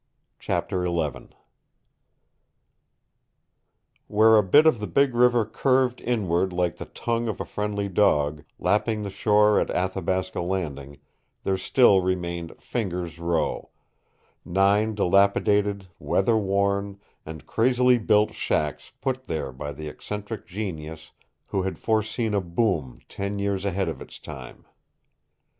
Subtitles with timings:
[0.39, 1.27] CHAPTER XI
[4.07, 7.87] Where a bit of the big river curved inward like the tongue of a friendly
[7.87, 10.97] dog, lapping the shore at Athabasca Landing,
[11.43, 13.69] there still remained Fingers' Row
[14.43, 21.11] nine dilapidated, weather worn, and crazily built shacks put there by the eccentric genius
[21.45, 24.65] who had foreseen a boom ten years ahead of its time.